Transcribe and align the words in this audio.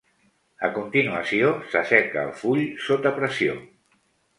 A 0.67 0.69
continuació, 0.77 1.53
s'asseca 1.75 2.25
el 2.31 2.35
full 2.43 2.67
sota 2.91 3.17
pressió. 3.23 3.65